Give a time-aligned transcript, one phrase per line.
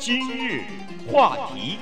[0.00, 0.62] 今日
[1.12, 1.76] 话题，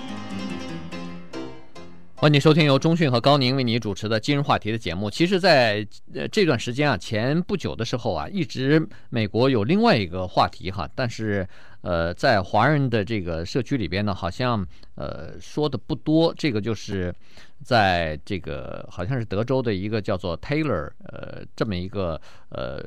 [2.16, 5.08] 欢迎收听由中讯和高宁为你主持的今日话题的节目。
[5.08, 11.48] 其实，在呃这段时间啊，前不久的时候啊，一直美国有另外一个话题哈，但是
[11.82, 14.66] 呃，在华人的这个社区里边呢，好像
[14.96, 16.34] 呃说的不多。
[16.36, 17.14] 这个就是
[17.62, 22.84] 在这个好像是德州的一个叫做 Taylor 呃这么一个呃。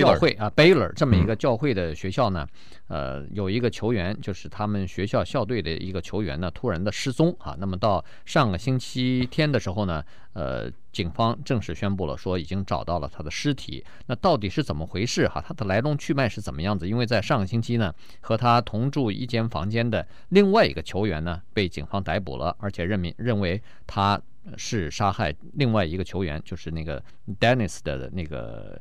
[0.00, 2.46] 教会啊，Baylor 这么一个教会的学校呢，
[2.88, 7.56] 呃，有一个球员，就是他们学校校队的一个球员呢，突然的失踪啊。
[7.58, 13.84] 那么到上个星期天的时候呢，呃，警方正式宣布了，说已经找到了他的尸体。
[14.06, 15.42] 那到底是怎么回事哈？
[15.46, 16.88] 他的来龙去脉是怎么样子？
[16.88, 24.20] 因为在上个星期呢，和他同住一间房间的另外一个球员呢，被警方逮捕了，而且认明认为他
[24.56, 27.02] 是杀害另外一个球员，就是那个
[27.38, 28.80] Dennis 的那个。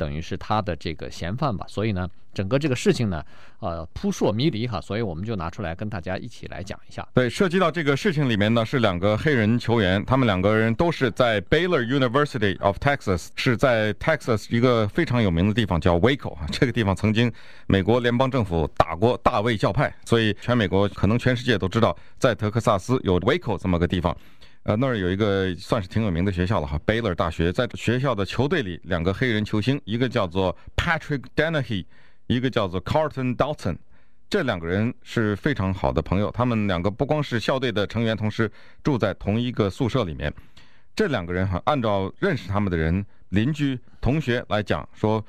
[0.00, 3.22] 等于是他的这个嫌犯吧，所以呢，整个这个事情呢，
[3.58, 7.06] 呃，扑朔迷离哈，所以我们就拿出来跟大家一起来讲一下。
[7.12, 17.30] 对，涉及到这个事情里面呢，是两个黑人球员，他们两个人都是在 Baylor University of Texas，是在 Texas 一个非常有名的地方叫 Waco 啊，这个地方曾经
[17.66, 24.16] 美国联邦政府打过大卫教派，所以全美国可能全世界都知道，在德克萨斯有 Waco 这么个地方。
[24.64, 27.50] 呃，那儿有一个算是挺有名的学校了哈，Baylor 大学。
[27.50, 31.86] 在学校的球队里，两个黑人球星，一个叫做 Patrick Dennehy，
[32.26, 33.78] 一个叫做 Carlton Dotson，
[34.28, 36.30] 这两个人是非常好的朋友。
[36.30, 38.52] 他们两个不光是校队的成员，同时
[38.84, 40.30] 住在同一个宿舍里面。
[40.94, 45.24] 这两个人哈，按照认识他们的人、邻居、同学来讲，说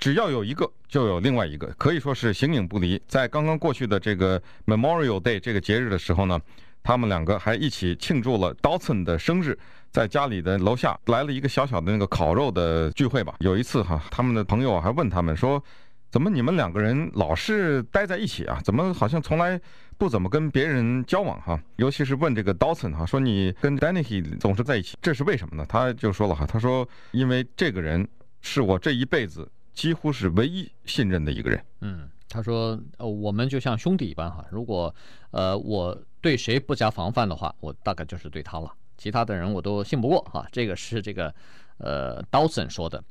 [0.00, 3.00] 只要有一个，就有另外一个，可以说是形影不离。
[3.06, 6.40] 在刚刚过去的这个 Memorial Day 这个节日的时候呢。
[6.84, 9.58] 他们两个还一起庆祝了 Dotson 的生日，
[9.90, 13.34] 在家里的楼下来了一个小小的那个烤肉的聚会吧。
[13.40, 15.64] 有一次哈，他们的朋友还问他们说
[16.12, 18.60] ：“怎么你们两个人老是待在一起啊？
[18.62, 19.58] 怎么好像从来
[19.96, 21.58] 不怎么跟别人交往哈？
[21.76, 28.06] 尤其是问这个 Dotson 哈，说你跟 Dennehy 总是在一起，这是为什么呢？”他就说了哈，他说：“因为这个人
[28.42, 34.94] 是我这一辈子几乎是唯一信任的一个人。”嗯，他说：“呃，我们就像兄弟一般哈，如果
[35.30, 38.72] 呃我。”对谁不加防范的话，我大概就是对他了。
[38.96, 40.46] 其他的人我都信不过哈。
[40.50, 41.34] 这个是这个
[41.76, 43.04] 呃 Dawson 说的。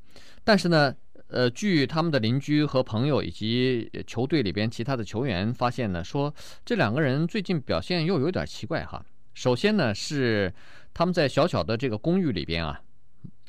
[0.44, 0.92] 但是呢，
[1.28, 6.34] 呃，据他们的邻居和朋友以及球队里边其他的球员发现呢，说
[6.66, 9.06] 这两个人最近表现又有点奇怪哈。
[9.36, 10.52] 首先呢，是
[10.92, 12.82] 他们在小小的这个公寓里边啊，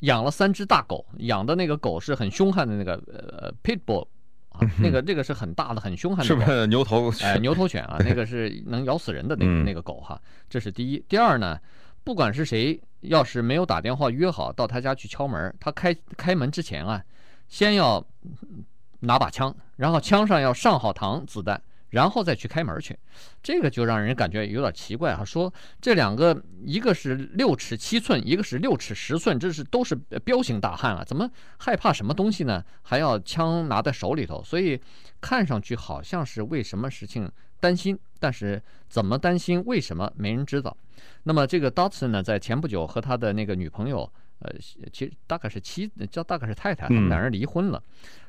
[0.01, 4.05] 养了三只大狗，养的那个狗是很凶悍的那个呃 Pitbull。
[4.79, 7.11] 那个这个是很大的、很凶悍的，是不是牛头？
[7.21, 10.19] 哎， 牛头犬啊，那个是能咬死人的那个那个狗哈。
[10.49, 11.03] 这是第一。
[11.07, 11.59] 第二呢，
[12.03, 17.03] 不管是谁，要是没有打电话约好到他家去敲门，他开开门之前啊，
[17.47, 18.05] 先要
[18.99, 21.61] 拿把枪，然后枪上要上好膛子弹。
[21.95, 22.93] 然后再去开门去，
[23.41, 25.23] 这个就让人感觉有点奇怪哈。
[25.23, 29.95] 说这两个，一个是六尺七寸，一个是六尺十寸，这是都是
[30.25, 32.61] 彪形大汉啊，怎么害怕什么东西呢？
[32.81, 34.77] 还要枪拿在手里头，所以
[35.21, 40.75] 看上去好像是为什么事情担心，但是怎么担心，为什么没人知道。
[41.23, 44.51] 那么这个 Dotson 呢，在前不久和他的那个女朋友，呃，
[44.91, 47.81] 其实大概是妻，叫大概是太太，他们两人离婚了。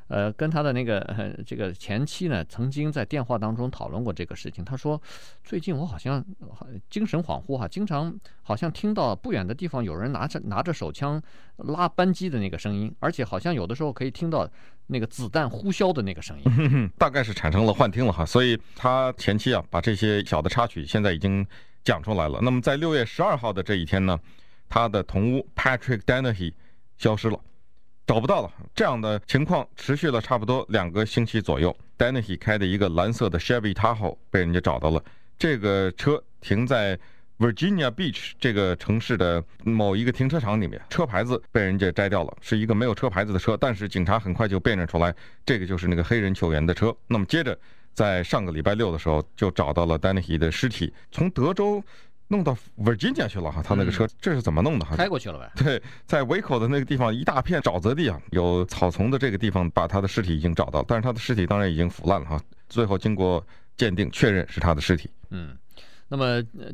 [0.08, 4.64] 呃，跟他的那个呃这个前妻呢，曾经在电话当中讨论过这个事情。
[4.64, 5.00] 他说，
[5.42, 6.24] 最近我好像
[6.88, 11.20] 精神恍惚哈，经常好像听到不远的地方有人拿着拿着手枪
[11.56, 14.48] 拉扳机的那个声音，而且好像有的时候可以听到
[14.86, 16.90] 那个子弹呼啸的那个声音。
[16.96, 21.44] 大概是产生了幻听了哈，所以他前妻啊，把这些小的插曲现在已经
[21.82, 22.38] 讲出来了。
[22.42, 24.18] 那么在六月十二号的这一天呢，
[24.68, 26.52] 他的同屋 Patrick Dennehy
[26.96, 27.40] 消失了。
[28.06, 31.76] 找不到了，这样的情况持续了差不多两个星期左右。
[31.98, 35.02] Denny H 开的一个蓝色的 Chevy Tahoe 被人家找到了，
[35.36, 36.96] 这个车停在
[37.38, 43.56] Virginia Beach 这个城市的某一个停车场里面，车牌子被人家摘掉了，是一个没有车牌子的车。
[43.56, 45.12] 但是警察很快就辨认出来，
[45.44, 46.94] 这个就是那个黑人球员的车。
[47.08, 47.58] 那么接着，
[47.92, 51.82] 在上个礼拜六的时候，就找到了 Denny H 的尸体，从德州。
[52.28, 54.84] 弄到 Virginia 去了哈，他那个车这是怎么弄的？
[54.84, 55.50] 哈，开过去了呗。
[55.62, 62.40] 对，在 Waco 的那个地方，一大片沼泽地啊，有草丛的这个地方，把他的尸体已经找到，但是他的尸体当然已经腐烂了哈。
[62.68, 63.44] 最后经过
[63.76, 65.08] 鉴定，确认是他的尸体。
[65.30, 65.56] 嗯，
[66.08, 66.24] 那么
[66.58, 66.72] 呃，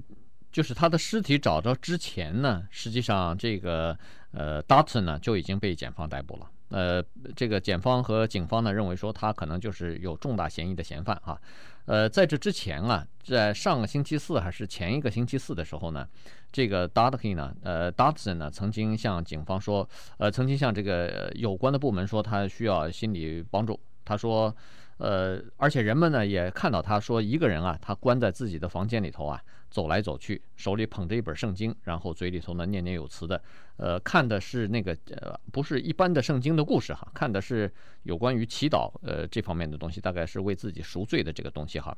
[0.51, 3.97] 就是他的尸体找着之前呢，实际上这个
[4.33, 6.47] 呃 Dutton 呢就已经被检方逮捕了。
[6.73, 7.05] 呃，
[7.37, 11.41] 这个检方和警方呢认为说他可能就是有重大嫌疑的嫌犯哈。
[11.85, 16.07] 呃，在这之前啊，在上个星期四还是前一个星期四的时候呢，
[16.51, 19.89] 这个 data 呢，呃 d a t s o n 呢曾经向警方说，
[20.19, 23.79] 呃，曾经向这个有关的部门说他需要心理帮助。
[24.05, 24.55] 他说，
[25.03, 33.43] 呃，而且人们呢也看到他说一个人啊，他关在自己的房间里头啊，走来走去，手里捧着一本圣经，然后嘴里头呢念念有词的，
[33.79, 37.69] 呃，看的是那个呃，不是一般的圣经的故事哈，看的是
[38.05, 41.97] 有关于祈祷呃这方面的东西，大概是为自己赎罪的这个东西哈。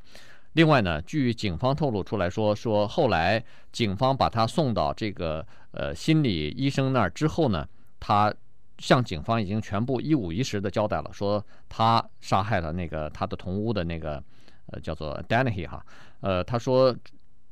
[0.54, 7.68] 另外呢，据警方透露出来说，说后来警方把他送到这个呃心理医生那儿之后呢，
[8.00, 8.32] 他
[8.78, 14.22] 向警方已经全部一五一十的交代了，说他杀害了那个他的同屋的那个
[14.66, 15.84] 呃叫做 Dennehy 哈，
[16.20, 16.94] 呃他说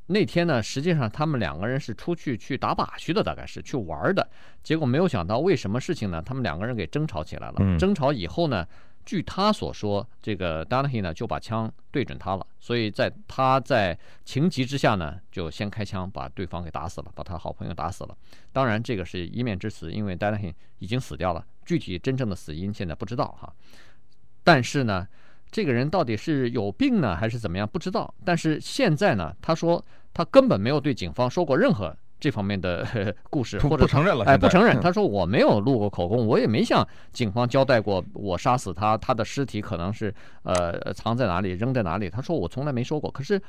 [0.06, 4.28] 那天呢，实际上他们两个人是出去去打靶去的，大概是去玩的，
[4.62, 6.20] 结果没有想到为什么事情呢？
[6.20, 8.66] 他们两个人给争吵起来了，争吵以后呢。
[9.04, 18.16] 据他所说，这个 d o n a h y 呢就把枪对准他了，所以在他在情急之下呢，就先开枪把对方给打死了，把他好朋友打死了。
[18.52, 23.52] 当然，这个是一面之词，因为 d o n a h y 已经死掉了，具体真正的死因现在不知道哈。
[24.44, 25.06] 但是呢，
[25.50, 28.12] 这个人到底是有病呢，还是怎么样，不知道。
[28.24, 29.84] 但是现在呢，他说
[30.14, 31.96] 他根本没有对警方说过任何。
[32.22, 32.86] 这方面的
[33.28, 34.80] 故事，或者不承认了，哎，不承认。
[34.80, 40.14] 他说我没有录过口供，我也没向警方交代过我杀死他，他的尸体可能是
[40.44, 42.08] 呃藏在哪里，扔在哪里。
[42.08, 43.10] 他说我从来没说过。
[43.10, 43.42] 可是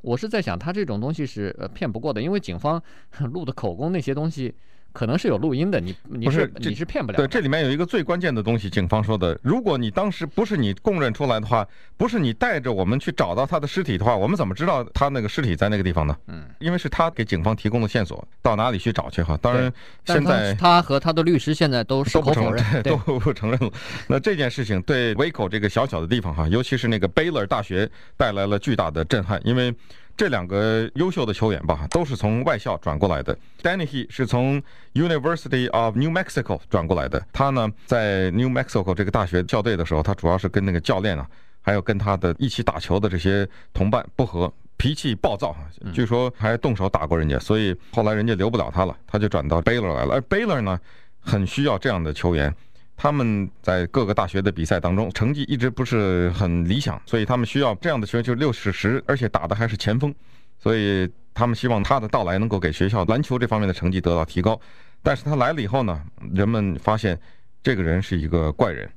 [0.00, 2.82] 我是在想，他这种东西是呃骗不过的，因为警方
[3.30, 4.54] 录的口供那些东西。
[4.94, 7.16] 可能是有录音的，你你是，是你是骗不了。
[7.16, 16.16] 对，这里面有一个最关键的东西，警方说的，如果你当时不是你供认出来的话，不是你带着我们去找到他的尸体的话，我们怎么知道他那个尸体在那个地方呢？
[16.28, 19.36] 嗯，因为是他给警方提供的线索，到哪里去找去哈？
[19.42, 19.72] 当然，
[20.04, 23.70] 现在他和他的律师现在都是都不承认，都不承认了。
[24.06, 29.74] 那这件事情对 Waco 这个小小的地方哈，尤其是那个 Baylor 大学带来了巨大的震撼，因为。
[30.16, 33.36] 这两个优秀的球员吧，都是从外校转过来的。
[33.62, 34.62] Dennehy 是从
[34.92, 37.24] University of New Mexico 转过来的。
[37.32, 41.26] 他呢，在 New Mexico 这个大学校队的时候，他主要是跟那个教练啊，
[41.62, 45.56] 还有跟他的一起打球的这些同伴不和，脾气暴躁，
[45.92, 47.38] 据说还动手打过人家。
[47.38, 50.14] 所以后来人家留不了他了，他就转到 Baylor 来了。
[50.14, 50.78] 而 Baylor 呢，
[51.18, 52.54] 很需要这样的球员。
[52.96, 60.14] 他们在各个大学的比赛当中成绩一直不是很理想，所以他们需要这样的球员，就是六尺十，而且打的还是前锋，
[60.58, 64.58] 所以他们希望他的到来能够给学校篮球这方面的成绩得到提高。
[65.02, 66.02] 但是他来了以后呢，
[66.32, 67.18] 人们发现
[67.62, 68.90] 这个人是一个怪人，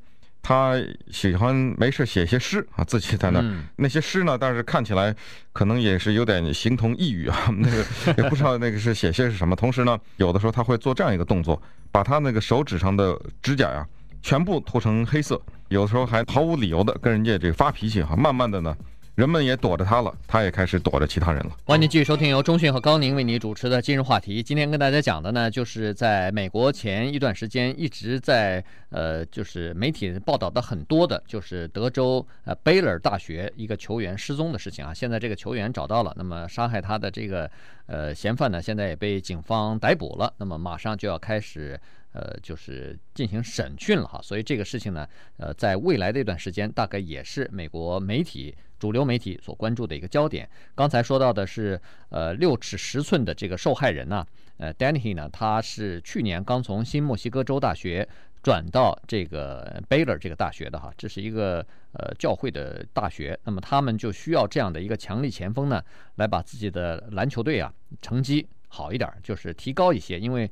[0.48, 5.14] 他喜欢没事写些诗啊，自己在那儿，那些诗呢，但是看起来
[5.52, 7.86] 可能也是有点形同异语啊， 那个
[8.24, 9.58] 也不知道那个是写些是什么。
[9.58, 11.62] 同时呢，有的时候他会做这样一个动作。
[11.92, 13.86] 把他那个手指上的指甲呀，
[14.22, 18.16] 全部涂成黑色，有的时候还毫无理由的跟人家这个发脾气哈。
[18.16, 18.74] 慢慢的呢，
[19.18, 21.58] 人们也躲着他了，他也开始躲着其他人了。
[21.66, 24.44] 欢迎您继续收听由中讯和高宁为你主持的今日话题。
[24.44, 34.94] 今天跟大家讲的呢，就是在美国前一段时间一直在呃，就是媒体报道的很多的，就是德州呃贝勒大学一个球员失踪的事情啊。
[34.94, 37.50] 现在这个球员找到了，那么杀害他的这个
[37.88, 41.80] 呃嫌犯呢，现在也被警方逮捕了，那么马上就要开始。
[42.14, 50.48] 呃，就是进行审讯了哈，所以这个事情呢，呃，在未来的一段时间，大概也是美国媒体主流媒体所关注的一个焦点。
[50.76, 51.80] 刚才说到的是，
[52.10, 54.26] 呃，六尺十寸的这个受害人呢，
[54.58, 58.08] 呃，Denny 呢，他是去年刚从新墨西哥州大学
[58.42, 65.84] 转到这个 Baylor 这个大学的哈，这是一个呃教会的大学，那么他们就需要这样的一个强力前锋呢，
[66.16, 70.50] 来把自己的篮球队啊成绩好一点，就是提高一些，因为。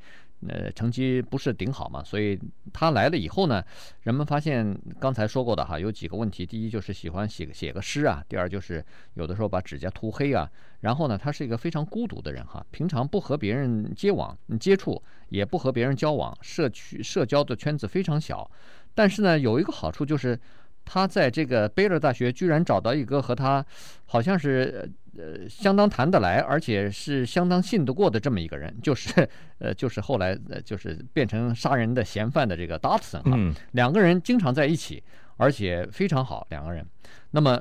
[0.48, 2.40] 呃，成绩不是顶好嘛，所以
[2.72, 3.64] 他来了以后呢，
[4.02, 6.46] 人们发现刚才说过的哈，有几个问题。
[6.46, 10.50] 第一就是喜欢写写个诗啊，第二就是有的时候把指甲涂黑啊。
[10.82, 18.50] 然后呢，他是一个非常孤独的人哈，平常不和别人接往接触，也不和别人交往，社区社交的圈子非常小。
[18.94, 20.40] 但是呢，有一个好处就是。
[20.86, 23.66] 他在这个贝勒大学居然找到一个和他
[24.06, 24.88] 好像是
[25.18, 29.28] 呃相当谈得来，而且是相当信得过的这么一个人，就是
[29.58, 33.36] 呃就是后来呃就是变成杀人的嫌犯的这个 Dotson 哈，
[33.72, 35.04] 两个人经常在一起，
[35.38, 36.86] 而且非常好两个人。
[37.32, 37.60] 那么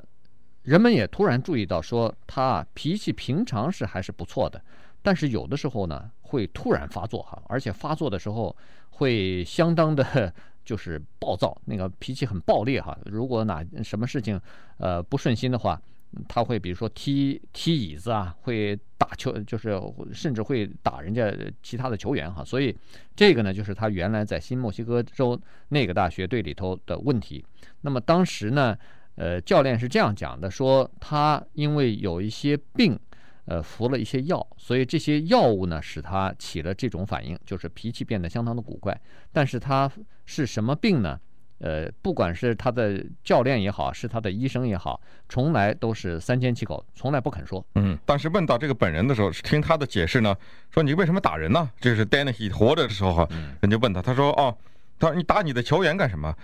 [0.63, 4.61] 人们也突然注意到说他脾气平常是还是不错的，
[5.03, 8.55] 但是有的时候呢会突然发作哈，而且发作的时候
[8.91, 10.33] 会相当的。
[10.65, 12.97] 就是暴躁，那个脾气很暴烈哈。
[13.05, 14.41] 如果哪什么事情，
[14.79, 15.81] 呃不顺心的话，
[16.29, 19.81] 他会比如说踢踢椅子啊，会打球，就是
[20.13, 22.45] 甚至会打人家其他的球员哈。
[22.45, 22.75] 所以
[23.15, 27.45] 这个呢，就是他原来在新墨西哥州那个大学队里头的问题。
[27.83, 28.77] 那么当时呢，
[29.17, 32.99] 呃，教练是这样讲的，说他因为有一些病。
[33.47, 38.99] 呃，服了一些药，所以这些药物呢，使他起了这种反应，就是脾气变得相当的古怪。
[39.33, 39.91] 但是他
[40.25, 41.19] 是什么病呢？
[41.59, 47.65] 呃，不管是他的教练也好，是他的医生也好，从来都是三缄其口，从来不肯说。
[47.77, 50.37] 嗯，但是问到这个本人的时候，听他的解释呢，
[50.71, 51.71] 说你为什么打人呢？
[51.81, 53.29] 这是 Dennehy 活着的时候哈，
[53.61, 54.55] 人就问他，他说哦，
[54.99, 56.35] 他说你打你的球员干什么？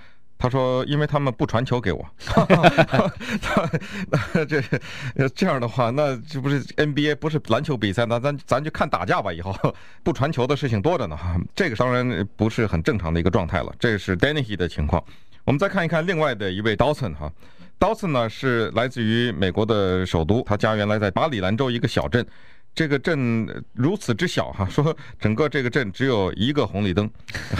[0.42, 2.02] 他说：“因为他们不传球给我，
[4.48, 9.30] 这这样的话，那这不是 NBA 不是篮球比赛，那咱咱就看打架吧。
[9.30, 9.54] 以后
[10.02, 11.14] 不传球的事情多着呢。
[11.14, 13.70] 哈，这个当然不是很正常的一个状态了。
[13.78, 15.04] 这是 Dennehy 的情况。
[15.44, 17.30] 我们再看一看另外的一位 Dawson 哈
[17.78, 22.26] ，Dawson 呢是来自于美国的首都，他家原来在马里兰州一个小镇。
[22.74, 27.10] 这个镇如此之小哈，说整个这个镇只有一个红绿灯，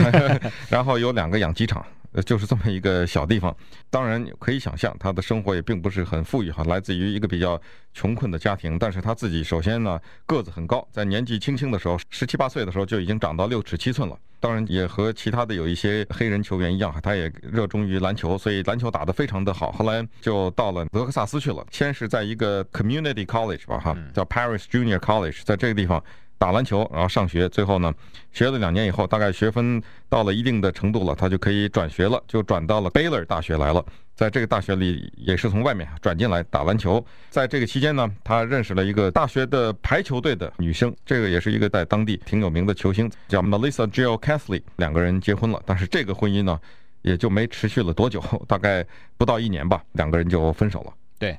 [0.71, 3.57] 然后有两个养鸡场。”呃，就是这么一个小地方，
[3.89, 7.61] 当然可以想象他的生活也并不是很富裕哈，来自于一个比较
[7.95, 8.79] 穷困的家庭。
[8.79, 14.19] 但是他自己首先呢个子很高，在年纪轻轻的时候，十七八岁的时候就已经长到六尺七寸了。
[14.41, 19.71] 当然也和其他的有一些黑人球员一样哈，他也热衷于篮球，所以篮球打得非常的好。
[19.71, 26.03] 后来就到了德克萨斯去了，先是在一个 Community College 吧哈，叫 Paris Junior College，在这个地方。
[26.41, 27.93] 打篮球，然后上学，最后呢，
[28.33, 33.85] 学了两年以后，大概学分到了一定的程度了，他就可以转学了，就转到了 Baylor 大学来了。
[34.15, 37.05] 在这个大学里，也是从外面转进来打篮球。
[37.29, 44.63] 在这个期间呢，他认识了一个大学的排球队的女生，这个也是一个在当地挺有名的球星，叫 Melissa Jill Cassley。
[44.77, 46.59] 两个人结婚了，但是这个婚姻呢，
[47.03, 48.19] 也就没持续了多久，
[48.49, 48.83] 大概
[49.19, 50.93] 不到一年吧，两个人就分手了。
[51.19, 51.39] 对。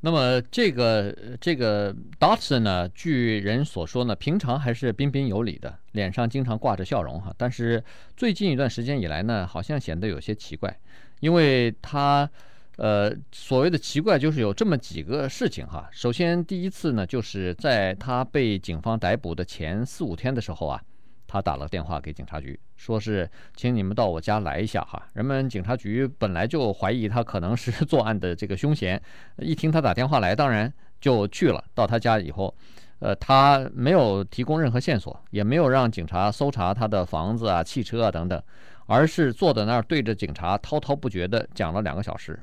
[0.00, 7.34] 那么这个这个 Dotson 呢，据人所说呢，平常还是彬彬有礼的，脸上经常挂着笑容哈。
[7.36, 7.82] 但是
[8.16, 10.78] 最近一段时间以来呢，好像显得有些奇怪，
[11.20, 12.30] 因为他
[12.76, 15.88] 呃所谓的奇怪就是有这么几个事情哈。
[15.90, 20.80] 首先第一次呢，就是在他被警方逮捕的前四五天的时候啊。
[21.28, 25.00] 他打了电话给警察局，说是请你们到我家来一下哈。
[25.12, 29.00] 人们警察局本来就怀疑他可能是作案的这个凶嫌，
[29.36, 31.62] 一听他打电话来，当然就去了。
[31.74, 32.52] 到他家以后，
[33.00, 38.42] 呃，他没有提供任何线索，也没有让警察搜查他的房子啊、汽车啊等等，
[38.86, 42.40] 而是坐在那儿对着警察滔滔不绝地讲了两个小时。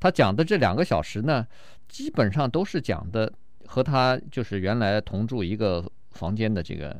[0.00, 1.46] 他讲的这两个小时呢，
[1.88, 3.32] 基本上都是讲的
[3.64, 6.94] 和他就是原来同住一个房间的这个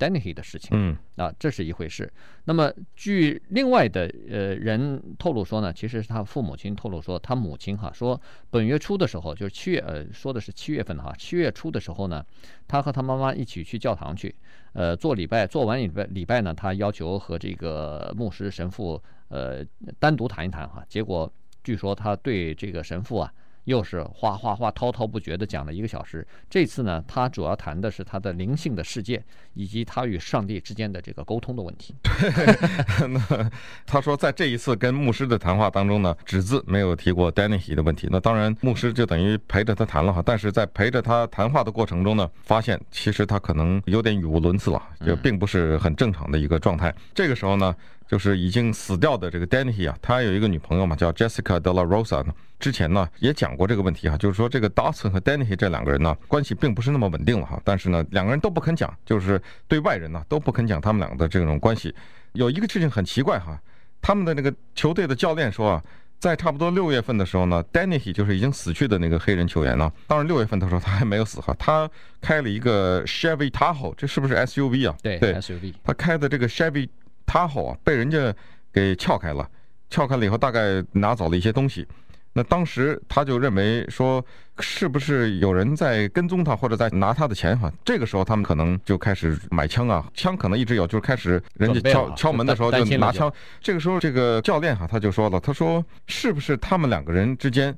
[0.00, 0.10] 嗯。
[0.10, 2.10] Dennehy 的事情，嗯，啊，这是一回事。
[2.44, 12.24] 那么，据另外的呃人透露说呢，其实是他父母亲透露说，他母亲哈说，本月初的时候，就是七月，呃，说的是七月份哈，七月初的时候呢，
[12.66, 14.34] 他和他妈妈一起去教堂去，
[14.72, 19.62] 呃，做礼拜，做完礼拜礼拜呢，他要求和这个牧师神父呃
[19.98, 21.30] 单独谈一谈哈，结果
[21.62, 23.32] 据说他对这个神父啊。
[23.64, 26.26] 又是哗哗哗滔滔不绝地讲了一个小时。
[26.48, 29.22] 这次呢，他主要谈的是他的灵性的世界，
[29.54, 31.94] 以及他与上帝之间的这个沟通的问题。
[33.08, 33.50] 那
[33.86, 38.08] 他说，在这一次跟牧师的谈话当中呢，只字没有提过 Denny 的问题。
[38.10, 40.22] 那当然，牧师就等于陪着他谈了哈。
[40.24, 46.94] 但是在陪着他谈话的过程中呢，发现其实他可能有点语无伦次了，就并不是很正常的一个状态。
[47.14, 47.74] 这个时候呢。
[48.10, 52.34] 就是已经死掉的这个 Dennehy 啊，他有一个女朋友嘛，叫 Jessica De La Rosa 呢。
[52.58, 61.94] 之前呢也讲过这个问题哈，就是说这个 Dawson 和 Dennehy 这两个人呢关系并不是那么稳定了哈，但是呢两个人都不肯讲，就是对外人呢都不肯讲他们两个的这种关系。
[62.32, 63.56] 有一个事情很奇怪哈，
[64.02, 65.84] 他们的那个球队的教练说啊，
[66.18, 71.88] 在差不多六月份的时候呢，Dennehy 就是已经死去的那个黑人球员呢，当然六月份的时候他还没有死哈，他
[72.20, 74.96] 开了一个 Chevy Tahoe，这是不是 SUV 啊？
[75.00, 76.88] 对对，SUV，他开的这个 Chevy。
[77.32, 78.34] 他后啊，被人家
[78.72, 79.48] 给撬开了，
[79.88, 81.86] 撬开了以后，大概拿走了一些东西。
[82.32, 84.24] 那当时他就认为说，
[84.58, 87.56] 是不是有人在跟踪他，或者在拿他的钱？
[87.56, 93.32] 哈，这个时候他们可能就开始买枪啊，枪可能一直有，就是开始人家敲敲门的时候就拿枪。
[93.60, 97.72] 这个时候，这个教练哈他就说了，他说是不是他们两个人之间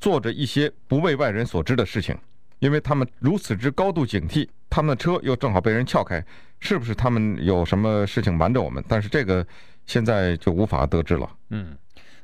[0.00, 2.18] 做着一些不为外人所知的事情？
[2.58, 6.24] 因为他们如此之高度警惕，他们的车又正好被人撬开。
[6.60, 8.82] 是不是他们有什么事情瞒着我们？
[8.88, 9.46] 但是这个
[9.86, 11.30] 现在就无法得知了。
[11.50, 11.76] 嗯，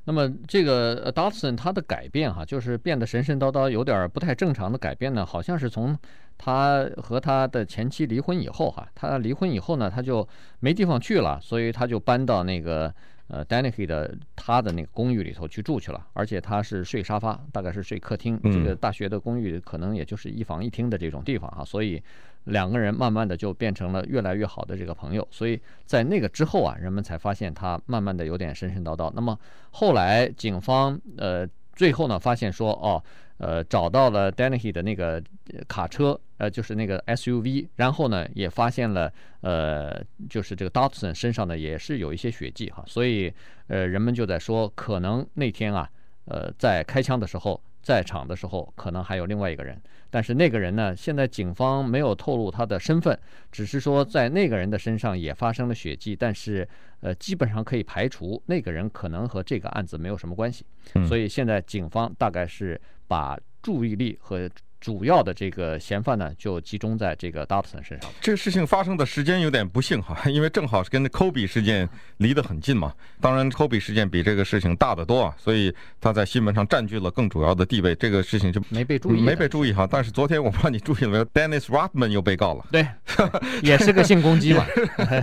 [0.04, 5.98] 那么这个 Dotson 他的改变哈，就是变得神神叨叨，有点不太正常的改变呢，好像是从
[6.36, 10.28] 他和他的前妻离婚以后哈，他离婚以后呢，他就
[10.60, 12.92] 没地方去了，所以他就搬到那个。
[13.26, 18.38] 呃，Dennehy 的他的那个公寓里头去住去了，而且他是睡沙发，大概是睡客厅。
[18.52, 22.00] 这个大学的公寓可能也就是一房一厅的这种地方啊，所以
[22.44, 25.26] 两个人慢慢的就变成了越来越好的这个朋友。
[25.30, 29.10] 所以在那个之后啊，人们才发现他慢慢的有点神神叨叨。
[29.14, 29.38] 那么
[29.70, 33.02] 后来警方呃最后呢，发现说哦，
[33.38, 35.20] 呃，找到了 Dennehy 的那个
[35.66, 43.32] 卡车，呃，就是那个 SUV，然后呢，也发现了呃，就是这个 Dotson 身上呢也是有一些血迹哈，所以
[43.66, 45.90] 呃，人们就在说，可能那天啊，
[46.26, 49.80] 呃，在开枪的时候，在场的时候，可能还有另外一个人。
[50.10, 53.16] 但是那个人呢，现在警方没有透露他的身份，
[53.52, 56.66] 只是说在那个人的身上也发生了血迹，但是
[57.00, 60.64] 呃，基本上可以排除那个人可能和这个案子没有什么关系。
[61.06, 64.50] 所以现在警方大概是把注意力和。
[64.84, 68.10] 主要的这个嫌犯呢，就集中在这个 Dotson 身上。
[68.20, 71.88] 这个事情发生的时间有点不幸哈， 因为正好是跟 Kobe 事件
[72.18, 72.92] 离得很近嘛。
[73.18, 77.94] 当然，Kobe 事件比这个事情大得多啊，所以他在新闻上占据了更主要的地位。
[77.94, 79.88] 这个事情就没被注意，没被注意哈。
[79.90, 82.66] 但是昨天我不知道你注意了没有，Dennis Rodman 又被告了。
[82.70, 82.86] 对，
[83.64, 84.66] 也是个性攻击嘛，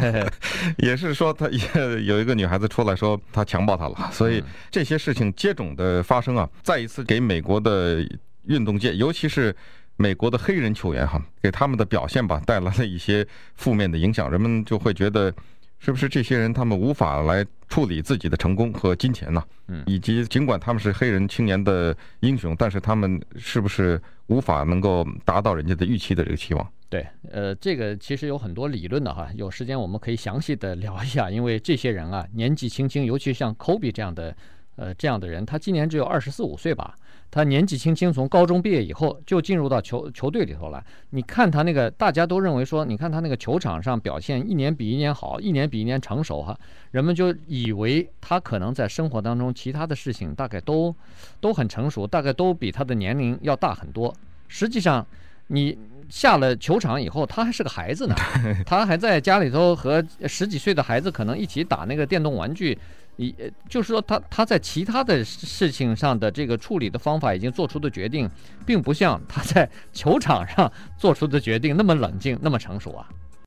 [0.80, 1.62] 也是说他也
[2.06, 4.10] 有一个女孩子出来说他强暴她了。
[4.12, 8.04] 所以这些事情接踵的发生啊，再一次给美国的。
[8.44, 9.56] 运动界，尤其是
[9.98, 14.30] 美国的黑人球员哈，给他们的表现吧带来了一些负面的影响。
[14.30, 15.34] 人们就会觉得，
[15.80, 19.44] 是不是这些人他们无法来处理自己的成功和金钱呢？
[19.68, 26.68] 嗯，以及尽管他们是黑人青年的英雄，但是他们是不是无法能够达到人家的预期的这个期望？
[26.90, 31.32] 对，呃，这个其实有很多理论的哈，有时间我们可以详细的聊一下。
[31.32, 34.36] 因为这些人啊，年纪轻轻，尤其像科比这样的，
[34.76, 36.94] 呃，这样的人，他今年只有二十四五岁吧。
[37.32, 40.84] 他年纪轻轻从高中毕业以后就进入到球球队里头了。
[41.12, 46.60] 你看他那个，大家都认为说，你看他那个球场上表现一年比一年好，一年比一年成熟哈。
[46.92, 50.94] 人们就以为他可能在生活当中其他的事情大概都
[51.40, 54.14] 都很成熟，大概都比他的年龄要大很多。
[54.50, 55.08] 实际上，
[55.48, 55.78] 你
[56.10, 58.16] 下了球场以后，他还是个孩子呢，
[58.68, 62.78] 他还在家里头和十几岁的孩子可能一起打那个电动玩具。
[63.22, 63.36] 你
[63.70, 68.28] 就是说，他他在其他的事情上的这个处理的方法已经做出的决定，
[68.66, 73.08] 并不像他在球场上做出的决定那么冷静，那么成熟啊。